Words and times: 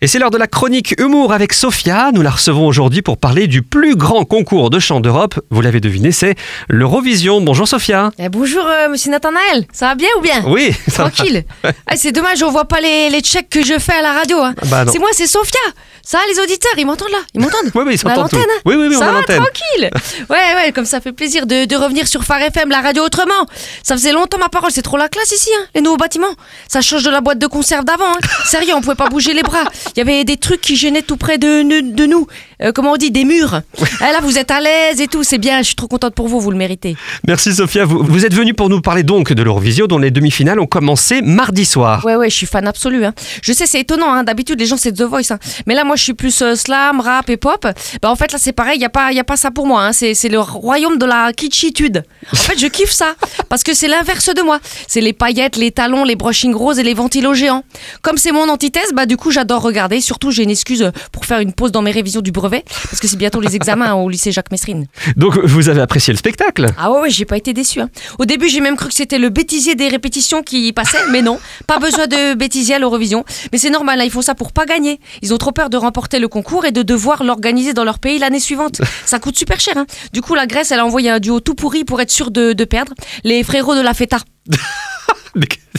Et 0.00 0.06
c'est 0.06 0.20
l'heure 0.20 0.30
de 0.30 0.38
la 0.38 0.46
chronique 0.46 0.94
humour 1.00 1.32
avec 1.32 1.52
Sophia. 1.52 2.10
Nous 2.14 2.22
la 2.22 2.30
recevons 2.30 2.68
aujourd'hui 2.68 3.02
pour 3.02 3.18
parler 3.18 3.48
du 3.48 3.62
plus 3.62 3.96
grand 3.96 4.24
concours 4.24 4.70
de 4.70 4.78
chant 4.78 5.00
d'Europe. 5.00 5.40
Vous 5.50 5.60
l'avez 5.60 5.80
deviné, 5.80 6.12
c'est 6.12 6.36
l'Eurovision. 6.68 7.40
Bonjour 7.40 7.66
Sophia. 7.66 8.12
Eh, 8.20 8.28
bonjour 8.28 8.64
euh, 8.64 8.88
monsieur 8.90 9.10
Nathanaël, 9.10 9.66
ça 9.72 9.86
va 9.88 9.94
bien 9.96 10.08
ou 10.18 10.20
bien? 10.20 10.44
Oui, 10.46 10.72
ça 10.88 11.02
va. 11.02 11.10
Tranquille. 11.10 11.44
Ah, 11.64 11.96
c'est 11.96 12.12
dommage, 12.12 12.40
on 12.44 12.50
voit 12.52 12.66
pas 12.66 12.80
les, 12.80 13.10
les 13.10 13.20
checks 13.22 13.48
que 13.48 13.64
je 13.64 13.76
fais 13.80 13.94
à 13.94 14.02
la 14.02 14.12
radio. 14.12 14.38
hein. 14.38 14.54
Bah 14.66 14.84
c'est 14.90 15.00
moi, 15.00 15.08
c'est 15.12 15.26
Sophia. 15.26 15.58
Ça, 16.04 16.18
les 16.32 16.38
auditeurs, 16.40 16.72
ils 16.78 16.86
m'entendent 16.86 17.10
là? 17.10 17.18
Ils 17.34 17.40
m'entendent? 17.40 17.70
Oui, 17.74 17.82
oui, 17.86 17.94
ils 17.94 17.98
s'entendent 17.98 18.30
hein? 18.32 18.38
Oui, 18.64 18.76
oui, 18.76 18.86
oui, 18.88 18.96
on 18.96 19.00
ça 19.00 19.12
va, 19.12 19.22
tranquille? 19.24 19.90
Ouais, 20.30 20.54
ouais, 20.54 20.72
comme 20.72 20.86
ça 20.86 21.00
fait 21.00 21.12
plaisir 21.12 21.44
de, 21.46 21.64
de 21.66 21.76
revenir 21.76 22.06
sur 22.06 22.22
Phare 22.24 22.40
FM, 22.42 22.70
la 22.70 22.80
radio 22.80 23.02
autrement. 23.02 23.34
Ça 23.82 23.94
faisait 23.94 24.12
longtemps 24.12 24.38
ma 24.38 24.48
parole, 24.48 24.70
c'est 24.72 24.80
trop 24.82 24.96
la 24.96 25.08
classe 25.08 25.32
ici, 25.32 25.50
hein, 25.60 25.66
les 25.74 25.80
nouveaux 25.82 25.96
bâtiments. 25.98 26.26
Ça 26.68 26.80
change 26.80 27.02
de 27.02 27.10
la 27.10 27.20
boîte 27.20 27.38
de 27.40 27.46
conserve 27.48 27.84
d'avant. 27.84 28.06
hein. 28.06 28.18
Sérieux, 28.46 28.74
on 28.74 28.80
pouvait 28.80 28.94
pas 28.94 29.08
bouger 29.08 29.34
les 29.34 29.42
bras. 29.42 29.64
Il 29.94 29.98
y 29.98 30.02
avait 30.02 30.24
des 30.24 30.36
trucs 30.36 30.60
qui 30.60 30.76
gênaient 30.76 31.02
tout 31.02 31.16
près 31.16 31.38
de, 31.38 31.62
de, 31.62 32.06
nous. 32.06 32.26
Euh, 32.62 32.72
comment 32.72 32.92
on 32.92 32.96
dit 32.96 33.10
Des 33.10 33.24
murs. 33.24 33.62
Ah, 34.00 34.12
là, 34.12 34.18
vous 34.22 34.38
êtes 34.38 34.50
à 34.50 34.60
l'aise 34.60 35.00
et 35.00 35.06
tout, 35.06 35.22
c'est 35.22 35.38
bien. 35.38 35.58
Je 35.58 35.66
suis 35.68 35.74
trop 35.76 35.86
contente 35.88 36.14
pour 36.14 36.28
vous, 36.28 36.40
vous 36.40 36.50
le 36.50 36.56
méritez. 36.56 36.96
Merci 37.26 37.54
Sophia. 37.54 37.84
Vous, 37.84 38.02
vous 38.02 38.24
êtes 38.24 38.34
venue 38.34 38.54
pour 38.54 38.68
nous 38.68 38.80
parler 38.80 39.02
donc 39.02 39.32
de 39.32 39.42
l'Eurovision 39.42 39.86
dont 39.86 39.98
les 39.98 40.10
demi-finales 40.10 40.58
ont 40.60 40.66
commencé 40.66 41.22
mardi 41.22 41.64
soir. 41.64 42.04
Ouais, 42.04 42.16
ouais, 42.16 42.30
je 42.30 42.34
suis 42.34 42.46
fan 42.46 42.66
absolu. 42.66 43.04
Hein. 43.04 43.14
Je 43.42 43.52
sais, 43.52 43.66
c'est 43.66 43.80
étonnant. 43.80 44.12
Hein. 44.12 44.24
D'habitude, 44.24 44.58
les 44.58 44.66
gens, 44.66 44.76
c'est 44.76 44.92
The 44.92 45.02
Voice. 45.02 45.30
Hein. 45.30 45.38
Mais 45.66 45.74
là, 45.74 45.84
moi, 45.84 45.94
je 45.96 46.02
suis 46.02 46.14
plus 46.14 46.42
euh, 46.42 46.54
slam, 46.56 47.00
rap 47.00 47.30
et 47.30 47.36
pop. 47.36 47.66
Bah, 48.02 48.10
en 48.10 48.16
fait, 48.16 48.32
là, 48.32 48.38
c'est 48.40 48.52
pareil. 48.52 48.76
Il 48.76 48.80
n'y 48.80 48.84
a, 48.86 48.90
pas- 48.90 49.12
y 49.12 49.20
a 49.20 49.24
pas 49.24 49.36
ça 49.36 49.50
pour 49.50 49.66
moi. 49.66 49.92
C'est 49.92 50.14
c'est 50.14 50.28
le 50.28 50.40
royaume 50.40 50.98
de 50.98 51.06
la 51.06 51.32
kitschitude. 51.32 52.02
En 52.32 52.36
fait, 52.36 52.58
je 52.58 52.66
kiffe 52.66 52.90
ça. 52.90 53.14
Parce 53.48 53.62
que 53.62 53.72
c'est 53.74 53.88
l'inverse 53.88 54.34
de 54.34 54.42
moi. 54.42 54.58
C'est 54.88 55.00
les 55.00 55.12
paillettes, 55.12 55.56
les 55.56 55.70
talons, 55.70 56.02
les 56.04 56.16
brushing 56.16 56.54
roses 56.54 56.78
et 56.78 56.82
les 56.82 56.94
ventilos 56.94 57.34
géants. 57.34 57.62
Comme 58.02 58.16
c'est 58.16 58.32
mon 58.32 58.48
antithèse, 58.48 58.92
bah, 58.94 59.06
du 59.06 59.16
coup, 59.16 59.30
j'adore 59.30 59.62
regarder. 59.62 60.00
Surtout, 60.00 60.30
j'ai 60.32 60.42
une 60.42 60.50
excuse 60.50 60.82
euh, 60.82 60.90
pour 61.12 61.24
faire 61.24 61.38
une 61.38 61.52
pause 61.52 61.70
dans 61.70 61.82
mes 61.82 61.92
révisions 61.92 62.20
du 62.20 62.32
brevet. 62.32 62.47
Parce 62.50 63.00
que 63.00 63.06
c'est 63.08 63.16
bientôt 63.16 63.40
les 63.40 63.56
examens 63.56 63.94
au 63.94 64.08
lycée 64.08 64.32
Jacques 64.32 64.50
Messrine. 64.50 64.86
Donc 65.16 65.38
vous 65.38 65.68
avez 65.68 65.80
apprécié 65.80 66.12
le 66.12 66.18
spectacle? 66.18 66.66
Ah 66.78 66.90
ouais, 66.90 67.00
ouais, 67.00 67.10
j'ai 67.10 67.24
pas 67.24 67.36
été 67.36 67.52
déçu. 67.52 67.80
Hein. 67.80 67.90
Au 68.18 68.24
début, 68.24 68.48
j'ai 68.48 68.60
même 68.60 68.76
cru 68.76 68.88
que 68.88 68.94
c'était 68.94 69.18
le 69.18 69.28
bêtisier 69.28 69.74
des 69.74 69.88
répétitions 69.88 70.42
qui 70.42 70.72
passait, 70.72 70.98
mais 71.10 71.22
non, 71.22 71.38
pas 71.66 71.78
besoin 71.78 72.06
de 72.06 72.34
bêtisier 72.34 72.76
à 72.76 72.78
l'Eurovision. 72.78 73.24
Mais 73.52 73.58
c'est 73.58 73.70
normal, 73.70 74.00
hein, 74.00 74.04
ils 74.04 74.10
font 74.10 74.22
ça 74.22 74.34
pour 74.34 74.52
pas 74.52 74.66
gagner. 74.66 75.00
Ils 75.22 75.34
ont 75.34 75.38
trop 75.38 75.52
peur 75.52 75.70
de 75.70 75.76
remporter 75.76 76.18
le 76.18 76.28
concours 76.28 76.64
et 76.64 76.72
de 76.72 76.82
devoir 76.82 77.24
l'organiser 77.24 77.74
dans 77.74 77.84
leur 77.84 77.98
pays 77.98 78.18
l'année 78.18 78.40
suivante. 78.40 78.80
Ça 79.04 79.18
coûte 79.18 79.38
super 79.38 79.60
cher. 79.60 79.76
Hein. 79.76 79.86
Du 80.12 80.20
coup, 80.20 80.34
la 80.34 80.46
Grèce, 80.46 80.70
elle 80.70 80.80
a 80.80 80.86
envoyé 80.86 81.10
un 81.10 81.20
duo 81.20 81.40
tout 81.40 81.54
pourri 81.54 81.84
pour 81.84 82.00
être 82.00 82.10
sûre 82.10 82.30
de, 82.30 82.52
de 82.52 82.64
perdre. 82.64 82.94
Les 83.24 83.42
frérots 83.42 83.74
de 83.74 83.80
la 83.80 83.94
feta. 83.94 84.18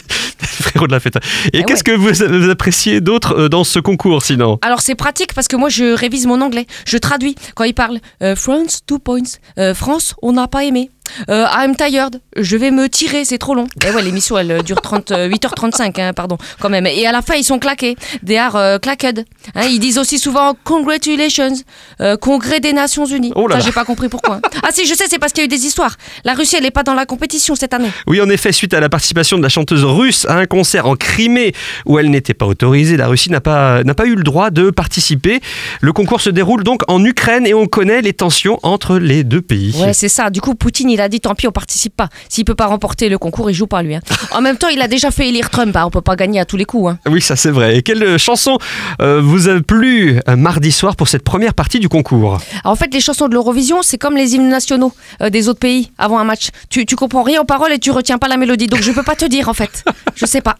Frérot 0.41 0.87
de 0.87 0.91
la 0.91 0.99
fête. 0.99 1.17
Et 1.53 1.59
Eh 1.59 1.63
qu'est-ce 1.63 1.83
que 1.83 1.91
vous, 1.91 2.49
appréciez 2.49 3.01
d'autre 3.01 3.37
euh, 3.37 3.49
dans 3.49 3.63
ce 3.63 3.79
concours 3.79 4.23
sinon? 4.23 4.57
Alors 4.61 4.81
c'est 4.81 4.95
pratique 4.95 5.33
parce 5.33 5.47
que 5.47 5.55
moi 5.55 5.69
je 5.69 5.93
révise 5.95 6.27
mon 6.27 6.41
anglais. 6.41 6.65
Je 6.85 6.97
traduis 6.97 7.35
quand 7.55 7.63
ils 7.63 7.73
parlent. 7.73 7.99
Euh, 8.23 8.35
France, 8.35 8.81
two 8.85 8.99
points. 8.99 9.19
Euh, 9.57 9.73
France, 9.73 10.15
on 10.21 10.33
n'a 10.33 10.47
pas 10.47 10.63
aimé. 10.65 10.89
Euh, 11.29 11.45
I'm 11.51 11.75
tired. 11.75 12.21
Je 12.37 12.57
vais 12.57 12.71
me 12.71 12.87
tirer, 12.87 13.25
c'est 13.25 13.37
trop 13.37 13.55
long. 13.55 13.67
Et 13.85 13.91
ouais, 13.91 14.01
l'émission 14.01 14.37
elle 14.37 14.63
dure 14.63 14.81
30, 14.81 15.11
euh, 15.11 15.29
8h35, 15.29 15.99
hein, 16.01 16.13
pardon, 16.13 16.37
quand 16.59 16.69
même. 16.69 16.85
Et 16.85 17.05
à 17.05 17.11
la 17.11 17.21
fin 17.21 17.35
ils 17.35 17.43
sont 17.43 17.59
claqués. 17.59 17.95
They 18.25 18.37
are 18.37 18.55
euh, 18.55 18.77
clacked. 18.77 19.25
Hein, 19.55 19.67
ils 19.69 19.79
disent 19.79 19.97
aussi 19.97 20.19
souvent 20.19 20.55
congratulations, 20.63 21.53
euh, 22.01 22.17
congrès 22.17 22.59
des 22.59 22.73
Nations 22.73 23.05
Unies. 23.05 23.31
Oh 23.35 23.47
là 23.47 23.59
Ça 23.59 23.65
j'ai 23.65 23.71
pas 23.71 23.85
compris 23.85 24.09
pourquoi. 24.09 24.39
ah 24.63 24.69
si, 24.71 24.85
je 24.85 24.93
sais, 24.93 25.05
c'est 25.09 25.19
parce 25.19 25.33
qu'il 25.33 25.41
y 25.41 25.43
a 25.43 25.45
eu 25.45 25.49
des 25.49 25.65
histoires. 25.65 25.95
La 26.23 26.33
Russie 26.33 26.55
elle 26.57 26.65
est 26.65 26.71
pas 26.71 26.83
dans 26.83 26.93
la 26.93 27.05
compétition 27.05 27.55
cette 27.55 27.73
année. 27.73 27.91
Oui, 28.07 28.21
en 28.21 28.29
effet, 28.29 28.51
suite 28.51 28.73
à 28.73 28.79
la 28.79 28.89
participation 28.89 29.37
de 29.37 29.43
la 29.43 29.49
chanteuse 29.49 29.83
russe 29.89 30.25
à 30.29 30.35
un 30.37 30.45
concert 30.45 30.85
en 30.87 30.95
Crimée 30.95 31.53
où 31.85 31.99
elle 31.99 32.09
n'était 32.09 32.33
pas 32.33 32.45
autorisée, 32.45 32.97
la 32.97 33.07
Russie 33.07 33.29
n'a 33.31 33.41
pas, 33.41 33.83
n'a 33.83 33.93
pas 33.93 34.05
eu 34.05 34.15
le 34.15 34.23
droit 34.23 34.49
de 34.49 34.69
participer. 34.69 35.39
Le 35.81 35.93
concours 35.93 36.21
se 36.21 36.29
déroule 36.29 36.63
donc 36.63 36.81
en 36.87 37.03
Ukraine 37.03 37.45
et 37.47 37.53
on 37.53 37.67
connaît 37.67 38.01
les 38.01 38.13
tensions 38.13 38.59
entre 38.63 38.97
les 38.97 39.23
deux 39.23 39.41
pays. 39.41 39.75
Ouais, 39.81 39.93
c'est 39.93 40.09
ça. 40.09 40.29
Du 40.29 40.41
coup, 40.41 40.55
Poutine, 40.55 40.89
il 40.89 41.01
a 41.01 41.09
dit 41.09 41.19
tant 41.19 41.35
pis, 41.35 41.47
on 41.47 41.51
participe 41.51 41.95
pas. 41.95 42.09
S'il 42.29 42.45
peut 42.45 42.55
pas 42.55 42.67
remporter 42.67 43.09
le 43.09 43.17
concours, 43.17 43.49
il 43.49 43.53
joue 43.53 43.67
pas 43.67 43.81
lui. 43.83 43.95
hein. 43.95 44.01
En 44.31 44.41
même 44.41 44.57
temps, 44.57 44.67
il 44.69 44.81
a 44.81 44.87
déjà 44.87 45.11
fait 45.11 45.29
élire 45.29 45.49
Trump. 45.49 45.75
hein. 45.75 45.83
On 45.85 45.89
peut 45.89 46.01
pas 46.01 46.15
gagner 46.15 46.39
à 46.39 46.45
tous 46.45 46.57
les 46.57 46.65
coups. 46.65 46.91
hein. 46.91 46.99
Oui, 47.09 47.21
ça 47.21 47.35
c'est 47.35 47.51
vrai. 47.51 47.77
Et 47.77 47.81
quelle 47.81 48.03
euh, 48.03 48.17
chanson 48.17 48.57
euh, 49.01 49.21
vous 49.21 49.49
a 49.49 49.59
plu 49.61 50.19
euh, 50.27 50.35
mardi 50.35 50.71
soir 50.71 50.95
pour 50.95 51.07
cette 51.07 51.23
première 51.23 51.53
partie 51.53 51.79
du 51.79 51.89
concours? 51.89 52.39
Alors, 52.63 52.73
en 52.73 52.75
fait, 52.75 52.93
les 52.93 52.99
chansons 53.01 53.27
de 53.27 53.33
l'Eurovision, 53.33 53.81
c'est 53.81 53.97
comme 53.97 54.15
les 54.15 54.35
hymnes 54.35 54.49
nationaux 54.49 54.93
euh, 55.21 55.29
des 55.29 55.47
autres 55.49 55.59
pays 55.59 55.91
avant 55.97 56.19
un 56.19 56.23
match. 56.23 56.49
Tu, 56.69 56.85
tu 56.85 56.95
comprends 56.95 57.23
rien 57.23 57.41
aux 57.41 57.45
paroles 57.45 57.71
et 57.73 57.79
tu 57.79 57.91
retiens 57.91 58.17
pas 58.17 58.27
la 58.27 58.37
mélodie. 58.37 58.67
Donc, 58.67 58.81
je 58.81 58.91
peux 58.91 59.03
pas 59.03 59.15
te 59.15 59.25
dire 59.25 59.49
en 59.49 59.53
fait. 59.53 59.68
Je 60.15 60.25
sais 60.25 60.41
pas. 60.41 60.55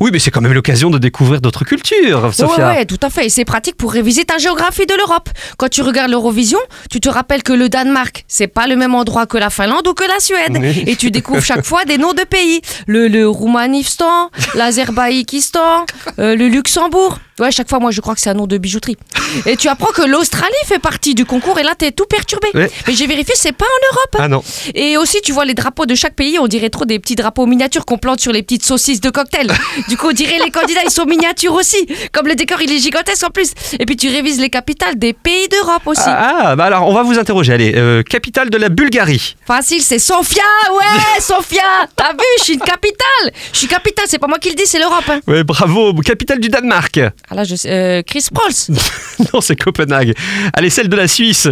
Oui, 0.00 0.10
mais 0.12 0.18
c'est 0.18 0.30
quand 0.30 0.40
même 0.40 0.52
l'occasion 0.52 0.90
de 0.90 0.98
découvrir 0.98 1.40
d'autres 1.40 1.64
cultures, 1.64 2.32
Sophia. 2.32 2.68
Ouais, 2.68 2.84
tout 2.84 2.98
à 3.02 3.10
fait. 3.10 3.26
Et 3.26 3.28
c'est 3.28 3.44
pratique 3.44 3.76
pour 3.76 3.92
réviser 3.92 4.24
ta 4.24 4.38
géographie 4.38 4.86
de 4.86 4.94
l'Europe. 4.94 5.28
Quand 5.56 5.68
tu 5.68 5.82
regardes 5.82 6.10
l'Eurovision, 6.10 6.58
tu 6.90 7.00
te 7.00 7.08
rappelles 7.08 7.42
que 7.42 7.52
le 7.52 7.68
Danemark, 7.68 8.24
c'est 8.28 8.46
pas 8.46 8.66
le 8.66 8.76
même 8.76 8.94
endroit 8.94 9.26
que 9.26 9.38
la 9.38 9.50
Finlande 9.50 9.86
ou 9.88 9.94
que 9.94 10.04
la 10.04 10.20
Suède. 10.20 10.56
Oui. 10.60 10.84
Et 10.86 10.96
tu 10.96 11.10
découvres 11.10 11.42
chaque 11.42 11.64
fois 11.64 11.84
des 11.84 11.98
noms 11.98 12.12
de 12.12 12.22
pays. 12.22 12.60
Le, 12.86 13.08
le 13.08 13.28
Roumanistan, 13.28 14.30
l'Azerbaïdjan, 14.54 15.86
euh, 16.18 16.36
le 16.36 16.48
Luxembourg. 16.48 17.18
Ouais, 17.38 17.50
chaque 17.52 17.68
fois, 17.68 17.78
moi, 17.80 17.90
je 17.90 18.00
crois 18.00 18.14
que 18.14 18.20
c'est 18.20 18.30
un 18.30 18.34
nom 18.34 18.46
de 18.46 18.56
bijouterie. 18.56 18.96
Et 19.44 19.56
tu 19.56 19.68
apprends 19.68 19.92
que 19.92 20.02
l'Australie 20.02 20.54
fait 20.66 20.78
partie 20.78 21.14
du 21.14 21.26
concours 21.26 21.58
et 21.58 21.62
là, 21.62 21.74
t'es 21.76 21.90
tout 21.92 22.06
perturbé. 22.06 22.48
Ouais. 22.54 22.70
Mais 22.86 22.94
j'ai 22.94 23.06
vérifié, 23.06 23.34
c'est 23.36 23.52
pas 23.52 23.66
en 23.66 23.94
Europe. 23.94 24.16
Ah 24.20 24.28
non. 24.28 24.42
Et 24.74 24.96
aussi, 24.96 25.20
tu 25.22 25.32
vois 25.32 25.44
les 25.44 25.52
drapeaux 25.52 25.84
de 25.84 25.94
chaque 25.94 26.14
pays, 26.14 26.38
on 26.38 26.46
dirait 26.46 26.70
trop 26.70 26.86
des 26.86 26.98
petits 26.98 27.14
drapeaux 27.16 27.44
miniatures 27.44 27.84
qu'on 27.84 27.98
plante 27.98 28.20
sur 28.20 28.32
les 28.32 28.42
petites 28.42 28.64
saucisses 28.64 29.00
de 29.00 29.10
cocktail. 29.10 29.48
Du 29.88 29.96
coup, 29.98 30.08
on 30.08 30.12
dirait 30.12 30.38
les 30.42 30.50
candidats, 30.50 30.80
ils 30.84 30.90
sont 30.90 31.04
miniatures 31.04 31.52
aussi. 31.52 31.86
Comme 32.12 32.26
le 32.26 32.34
décor, 32.34 32.62
il 32.62 32.72
est 32.72 32.78
gigantesque 32.78 33.24
en 33.24 33.30
plus. 33.30 33.52
Et 33.78 33.84
puis, 33.84 33.96
tu 33.96 34.08
révises 34.08 34.40
les 34.40 34.48
capitales 34.50 34.96
des 34.98 35.12
pays 35.12 35.48
d'Europe 35.48 35.82
aussi. 35.86 36.00
Ah, 36.06 36.38
ah, 36.44 36.56
bah 36.56 36.64
alors 36.64 36.88
on 36.88 36.94
va 36.94 37.02
vous 37.02 37.18
interroger. 37.18 37.52
Allez, 37.52 37.74
euh, 37.76 38.02
capitale 38.02 38.48
de 38.48 38.56
la 38.56 38.68
Bulgarie. 38.70 39.36
Facile, 39.46 39.82
c'est 39.82 39.98
Sofia. 39.98 40.42
Ouais, 40.72 41.20
Sofia. 41.20 41.62
T'as 41.94 42.12
vu, 42.12 42.18
je 42.38 42.44
suis 42.44 42.54
une 42.54 42.60
capitale. 42.60 43.32
Je 43.52 43.58
suis 43.58 43.68
capitale, 43.68 44.06
c'est 44.08 44.18
pas 44.18 44.26
moi 44.26 44.38
qui 44.38 44.48
le 44.48 44.54
dis, 44.54 44.66
c'est 44.66 44.78
l'Europe. 44.78 45.04
hein. 45.08 45.20
Ouais, 45.26 45.44
bravo. 45.44 45.92
Capitale 46.04 46.40
du 46.40 46.48
Danemark. 46.48 46.98
Ah 47.28 47.34
là, 47.34 47.44
je 47.44 47.56
sais. 47.56 47.70
euh, 47.70 48.02
Chris 48.06 48.26
Prols. 48.32 48.76
non, 49.34 49.40
c'est 49.40 49.56
Copenhague. 49.56 50.14
Allez, 50.52 50.70
celle 50.70 50.88
de 50.88 50.96
la 50.96 51.08
Suisse. 51.08 51.48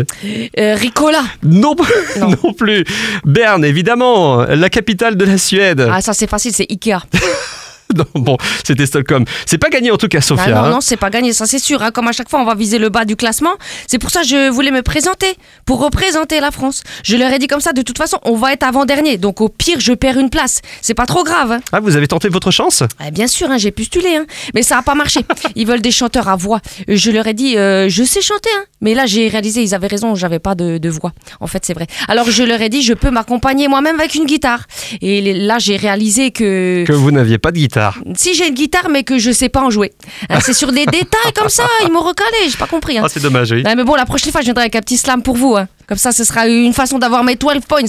Euh, 0.58 0.74
Ricola. 0.76 1.22
Non, 1.42 1.74
Non. 2.18 2.30
non 2.44 2.52
plus. 2.52 2.84
Berne, 3.24 3.64
évidemment. 3.64 4.44
La 4.44 4.70
capitale 4.70 5.16
de 5.16 5.24
la 5.24 5.36
Suède. 5.38 5.88
Ah, 5.92 6.00
ça, 6.00 6.12
c'est 6.12 6.28
facile, 6.30 6.52
c'est 6.54 6.66
Ikea. 6.70 6.98
Non, 8.14 8.20
bon, 8.22 8.36
c'était 8.64 8.86
Stockholm. 8.86 9.24
C'est 9.46 9.58
pas 9.58 9.70
gagné 9.70 9.90
en 9.90 9.96
tout 9.96 10.08
cas, 10.08 10.18
Ah 10.18 10.22
Sophia. 10.22 10.48
non, 10.54 10.60
hein. 10.64 10.70
non, 10.70 10.80
c'est 10.80 10.96
pas 10.96 11.10
gagné, 11.10 11.32
ça 11.32 11.46
c'est 11.46 11.58
sûr. 11.58 11.82
hein. 11.82 11.90
Comme 11.92 12.08
à 12.08 12.12
chaque 12.12 12.28
fois, 12.28 12.40
on 12.40 12.44
va 12.44 12.54
viser 12.54 12.78
le 12.78 12.88
bas 12.88 13.04
du 13.04 13.16
classement. 13.16 13.52
C'est 13.86 13.98
pour 13.98 14.10
ça 14.10 14.22
que 14.22 14.26
je 14.26 14.50
voulais 14.50 14.70
me 14.70 14.82
présenter, 14.82 15.26
pour 15.64 15.80
représenter 15.80 16.40
la 16.40 16.50
France. 16.50 16.82
Je 17.04 17.16
leur 17.16 17.32
ai 17.32 17.38
dit 17.38 17.46
comme 17.46 17.60
ça, 17.60 17.72
de 17.72 17.82
toute 17.82 17.98
façon, 17.98 18.18
on 18.24 18.36
va 18.36 18.52
être 18.52 18.64
avant-dernier. 18.64 19.16
Donc 19.18 19.40
au 19.40 19.48
pire, 19.48 19.78
je 19.80 19.92
perds 19.92 20.18
une 20.18 20.30
place. 20.30 20.60
C'est 20.82 20.94
pas 20.94 21.06
trop 21.06 21.22
grave. 21.24 21.52
hein. 21.52 21.60
Ah, 21.72 21.80
vous 21.80 21.96
avez 21.96 22.06
tenté 22.08 22.28
votre 22.28 22.50
chance? 22.50 22.82
Eh 23.06 23.10
bien 23.10 23.26
sûr, 23.26 23.50
hein, 23.50 23.58
j'ai 23.58 23.70
postulé, 23.70 24.18
mais 24.54 24.62
ça 24.62 24.78
a 24.78 24.82
pas 24.82 24.94
marché. 24.94 25.20
Ils 25.54 25.66
veulent 25.66 25.82
des 25.82 25.90
chanteurs 25.92 26.28
à 26.28 26.36
voix. 26.36 26.60
Je 26.88 27.10
leur 27.10 27.26
ai 27.26 27.34
dit, 27.34 27.56
euh, 27.56 27.88
je 27.88 28.02
sais 28.04 28.20
chanter, 28.20 28.50
mais 28.80 28.94
là 28.94 29.06
j'ai 29.06 29.28
réalisé, 29.28 29.62
ils 29.62 29.74
avaient 29.74 29.86
raison, 29.86 30.14
j'avais 30.14 30.38
pas 30.40 30.54
de, 30.54 30.78
de 30.78 30.88
voix. 30.88 31.12
En 31.40 31.46
fait, 31.46 31.64
c'est 31.64 31.74
vrai. 31.74 31.86
Alors 32.08 32.30
je 32.30 32.42
leur 32.42 32.60
ai 32.60 32.68
dit, 32.68 32.82
je 32.82 32.94
peux 32.94 33.10
m'accompagner 33.10 33.68
moi-même 33.68 33.98
avec 34.00 34.14
une 34.14 34.24
guitare. 34.26 34.64
Et 35.00 35.34
là, 35.34 35.58
j'ai 35.58 35.76
réalisé 35.76 36.30
que 36.30 36.84
que 36.86 36.92
vous 36.92 37.10
n'aviez 37.10 37.38
pas 37.38 37.50
de 37.52 37.58
guitare. 37.58 37.83
Si 38.16 38.34
j'ai 38.34 38.48
une 38.48 38.54
guitare, 38.54 38.88
mais 38.90 39.02
que 39.04 39.18
je 39.18 39.30
sais 39.30 39.48
pas 39.48 39.62
en 39.62 39.70
jouer. 39.70 39.92
Hein, 40.30 40.38
c'est 40.40 40.54
sur 40.54 40.72
des 40.72 40.86
détails 40.86 41.32
comme 41.34 41.48
ça, 41.48 41.64
ils 41.84 41.90
m'ont 41.92 42.00
recalé, 42.02 42.36
j'ai 42.48 42.56
pas 42.56 42.66
compris. 42.66 42.98
hein. 42.98 43.02
Ah, 43.04 43.08
c'est 43.08 43.22
dommage, 43.22 43.50
oui. 43.52 43.62
Ouais, 43.64 43.74
mais 43.74 43.84
bon, 43.84 43.94
la 43.94 44.06
prochaine 44.06 44.32
fois, 44.32 44.40
je 44.40 44.46
viendrai 44.46 44.64
avec 44.64 44.76
un 44.76 44.80
petit 44.80 44.96
slam 44.96 45.22
pour 45.22 45.36
vous. 45.36 45.56
hein. 45.56 45.68
Comme 45.86 45.98
ça, 45.98 46.12
ce 46.12 46.24
sera 46.24 46.46
une 46.46 46.72
façon 46.72 46.98
d'avoir 46.98 47.24
mes 47.24 47.36
12 47.36 47.60
points. 47.68 47.80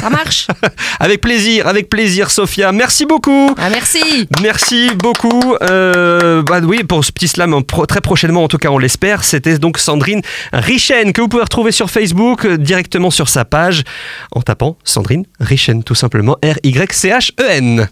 Ça 0.00 0.08
marche? 0.08 0.46
Avec 1.00 1.20
plaisir, 1.20 1.66
avec 1.66 1.90
plaisir, 1.90 2.30
Sophia. 2.30 2.72
Merci 2.72 3.04
beaucoup. 3.04 3.54
ah, 3.58 3.68
Merci 3.68 4.26
Merci 4.40 4.88
beaucoup. 4.94 5.54
Euh, 5.60 6.42
bah 6.42 6.60
oui, 6.62 6.82
pour 6.82 7.04
ce 7.04 7.12
petit 7.12 7.28
slam, 7.28 7.54
très 7.86 8.00
prochainement, 8.00 8.42
en 8.44 8.48
tout 8.48 8.56
cas, 8.56 8.70
on 8.70 8.78
l'espère. 8.78 9.22
C'était 9.22 9.58
donc 9.58 9.76
Sandrine 9.76 10.22
Richen, 10.54 11.12
que 11.12 11.20
vous 11.20 11.28
pouvez 11.28 11.42
retrouver 11.42 11.72
sur 11.72 11.90
Facebook, 11.90 12.46
euh, 12.46 12.56
directement 12.56 13.10
sur 13.10 13.28
sa 13.28 13.44
page, 13.44 13.82
en 14.32 14.40
tapant 14.40 14.78
Sandrine 14.82 15.26
Richen, 15.38 15.82
tout 15.84 15.94
simplement. 15.94 16.36
R-Y-C-H-E-N. 16.42 17.88